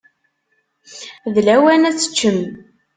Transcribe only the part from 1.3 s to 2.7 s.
D lawan ad teččemt.